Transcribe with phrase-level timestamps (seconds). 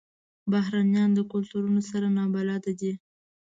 [0.51, 2.93] بهرنیان د کلتورونو سره نابلده دي.